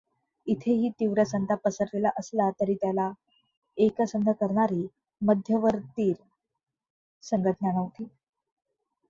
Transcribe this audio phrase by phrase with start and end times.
[0.47, 3.09] इथेही तीव्र संताप पसरलेला असला तरी त्याला
[3.77, 4.85] एकसंध करणारी
[5.21, 6.23] मध्यवतीर्
[7.23, 8.07] संघटना नव्हती.